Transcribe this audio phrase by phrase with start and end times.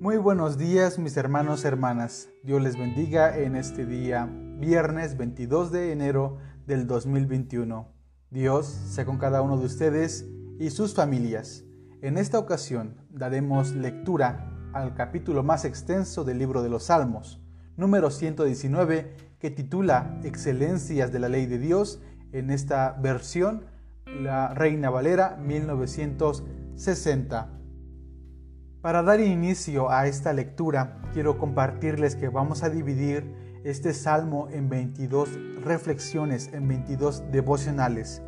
[0.00, 2.30] Muy buenos días mis hermanos, hermanas.
[2.42, 4.26] Dios les bendiga en este día,
[4.56, 7.86] viernes 22 de enero del 2021.
[8.30, 10.24] Dios sea con cada uno de ustedes
[10.58, 11.66] y sus familias.
[12.00, 17.38] En esta ocasión daremos lectura al capítulo más extenso del libro de los Salmos,
[17.76, 22.00] número 119, que titula Excelencias de la Ley de Dios,
[22.32, 23.66] en esta versión,
[24.06, 27.59] la Reina Valera 1960.
[28.82, 33.30] Para dar inicio a esta lectura, quiero compartirles que vamos a dividir
[33.62, 35.28] este salmo en 22
[35.62, 38.22] reflexiones, en 22 devocionales.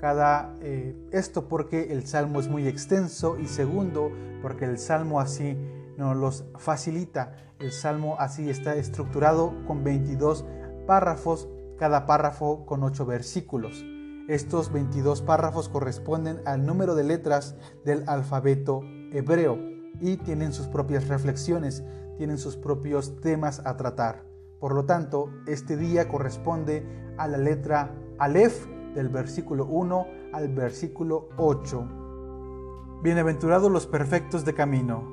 [0.00, 5.58] Cada eh, esto porque el salmo es muy extenso y segundo porque el salmo así
[5.96, 7.32] nos los facilita.
[7.58, 10.44] El salmo así está estructurado con 22
[10.86, 11.48] párrafos,
[11.80, 13.84] cada párrafo con 8 versículos.
[14.28, 21.08] Estos 22 párrafos corresponden al número de letras del alfabeto hebreo y tienen sus propias
[21.08, 21.84] reflexiones,
[22.16, 24.24] tienen sus propios temas a tratar.
[24.60, 31.28] Por lo tanto, este día corresponde a la letra Aleph del versículo 1 al versículo
[31.36, 33.00] 8.
[33.02, 35.04] Bienaventurados los perfectos de camino,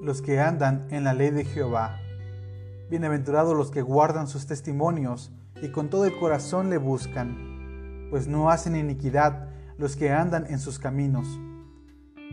[0.00, 1.98] los que andan en la ley de Jehová.
[2.88, 8.50] Bienaventurados los que guardan sus testimonios y con todo el corazón le buscan, pues no
[8.50, 11.26] hacen iniquidad los que andan en sus caminos.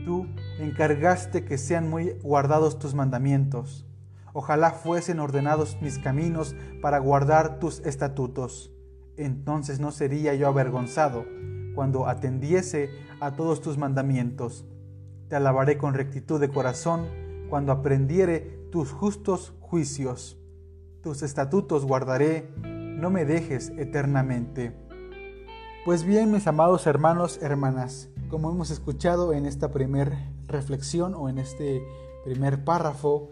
[0.06, 0.28] Tú
[0.60, 3.86] encargaste que sean muy guardados tus mandamientos.
[4.34, 8.72] Ojalá fuesen ordenados mis caminos para guardar tus estatutos.
[9.18, 11.26] Entonces no sería yo avergonzado
[11.76, 14.66] cuando atendiese a todos tus mandamientos.
[15.28, 17.08] Te alabaré con rectitud de corazón
[17.50, 20.38] cuando aprendiere tus justos juicios.
[21.02, 24.74] Tus estatutos guardaré, no me dejes eternamente.
[25.86, 31.40] Pues bien, mis amados hermanos, hermanas, como hemos escuchado en esta primera reflexión o en
[31.40, 31.84] este
[32.24, 33.30] primer párrafo,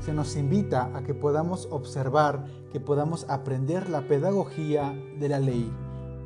[0.00, 5.70] se nos invita a que podamos observar, que podamos aprender la pedagogía de la ley.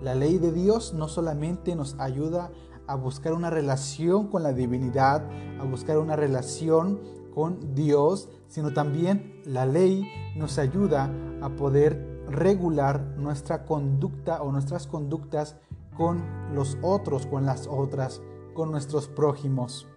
[0.03, 2.51] La ley de Dios no solamente nos ayuda
[2.87, 5.25] a buscar una relación con la divinidad,
[5.61, 7.01] a buscar una relación
[7.35, 10.07] con Dios, sino también la ley
[10.37, 11.11] nos ayuda
[11.41, 15.57] a poder regular nuestra conducta o nuestras conductas
[15.97, 16.23] con
[16.55, 18.23] los otros, con las otras,
[18.55, 19.89] con nuestros prójimos.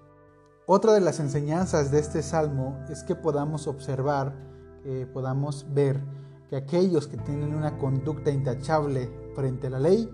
[0.68, 4.36] Otra de las enseñanzas de este salmo es que podamos observar,
[4.84, 6.04] que podamos ver
[6.50, 10.10] que aquellos que tienen una conducta intachable frente a la ley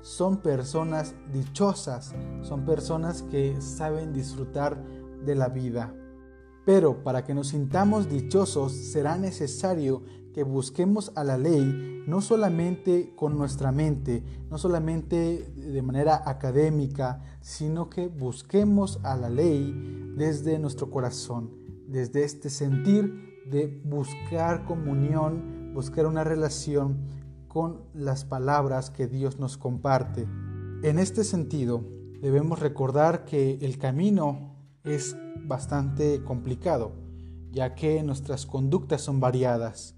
[0.00, 4.82] son personas dichosas, son personas que saben disfrutar
[5.24, 5.94] de la vida.
[6.64, 10.02] Pero para que nos sintamos dichosos será necesario
[10.34, 17.22] que busquemos a la ley no solamente con nuestra mente, no solamente de manera académica,
[17.40, 21.50] sino que busquemos a la ley desde nuestro corazón,
[21.86, 27.06] desde este sentir de buscar comunión, buscar una relación
[27.48, 30.26] con las palabras que Dios nos comparte.
[30.82, 31.84] En este sentido,
[32.20, 36.92] debemos recordar que el camino es bastante complicado,
[37.50, 39.94] ya que nuestras conductas son variadas.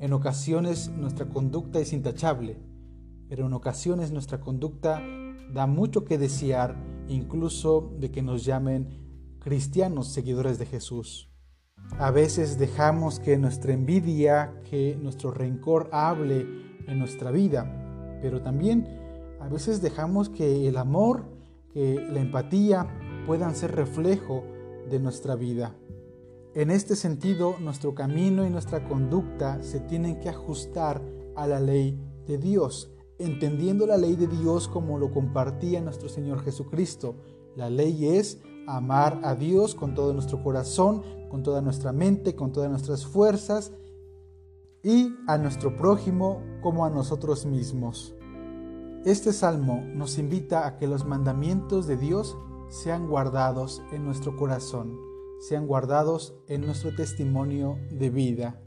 [0.00, 2.56] En ocasiones nuestra conducta es intachable,
[3.28, 5.02] pero en ocasiones nuestra conducta
[5.52, 6.76] da mucho que desear,
[7.08, 11.32] incluso de que nos llamen cristianos seguidores de Jesús.
[11.98, 16.46] A veces dejamos que nuestra envidia, que nuestro rencor hable
[16.86, 18.86] en nuestra vida, pero también
[19.40, 21.24] a veces dejamos que el amor,
[21.72, 22.86] que la empatía
[23.26, 24.44] puedan ser reflejo
[24.88, 25.74] de nuestra vida.
[26.58, 31.00] En este sentido, nuestro camino y nuestra conducta se tienen que ajustar
[31.36, 31.96] a la ley
[32.26, 37.14] de Dios, entendiendo la ley de Dios como lo compartía nuestro Señor Jesucristo.
[37.54, 42.50] La ley es amar a Dios con todo nuestro corazón, con toda nuestra mente, con
[42.50, 43.70] todas nuestras fuerzas
[44.82, 48.16] y a nuestro prójimo como a nosotros mismos.
[49.04, 52.36] Este salmo nos invita a que los mandamientos de Dios
[52.68, 55.07] sean guardados en nuestro corazón
[55.38, 58.60] sean guardados en nuestro testimonio de vida.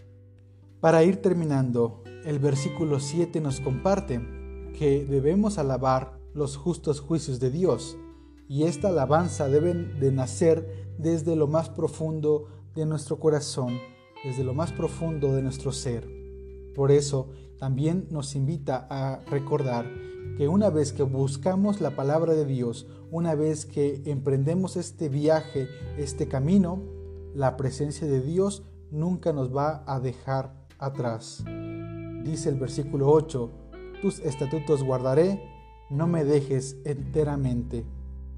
[0.79, 4.21] Para ir terminando, el versículo 7 nos comparte
[4.77, 7.97] que debemos alabar los justos juicios de Dios
[8.47, 13.79] y esta alabanza debe de nacer desde lo más profundo de nuestro corazón,
[14.24, 16.07] desde lo más profundo de nuestro ser.
[16.75, 17.29] Por eso
[17.59, 19.85] también nos invita a recordar
[20.38, 25.68] que una vez que buscamos la palabra de Dios, una vez que emprendemos este viaje,
[25.98, 26.81] este camino,
[27.36, 31.44] la presencia de Dios nunca nos va a dejar atrás.
[32.24, 33.52] Dice el versículo 8,
[34.02, 35.44] tus estatutos guardaré,
[35.90, 37.86] no me dejes enteramente.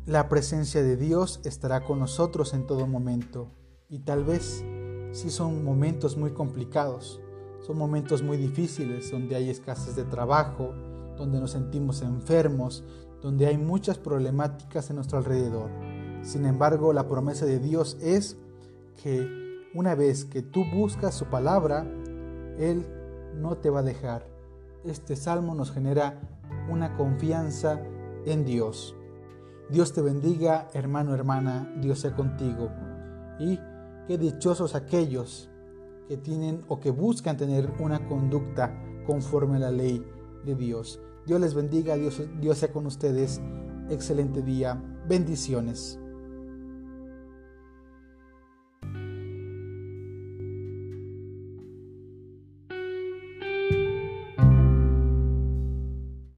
[0.08, 3.52] La presencia de Dios estará con nosotros en todo momento
[3.90, 4.66] y tal vez
[5.12, 7.22] sí son momentos muy complicados,
[7.62, 10.74] son momentos muy difíciles donde hay escasez de trabajo,
[11.16, 12.84] donde nos sentimos enfermos,
[13.24, 15.72] donde hay muchas problemáticas en nuestro alrededor.
[16.22, 18.38] Sin embargo, la promesa de Dios es
[19.02, 21.88] que una vez que tú buscas su palabra,
[22.60, 22.86] Él
[23.36, 24.28] no te va a dejar.
[24.84, 26.20] Este salmo nos genera
[26.70, 27.82] una confianza
[28.26, 28.94] en Dios.
[29.70, 32.70] Dios te bendiga, hermano, hermana, Dios sea contigo.
[33.40, 33.58] Y
[34.06, 35.50] qué dichosos aquellos
[36.10, 38.78] que tienen o que buscan tener una conducta
[39.08, 40.06] conforme a la ley
[40.46, 41.00] de Dios.
[41.26, 42.22] Dios les bendiga, Dios,
[42.58, 43.42] sea con ustedes.
[43.90, 44.82] Excelente día.
[45.08, 46.00] Bendiciones.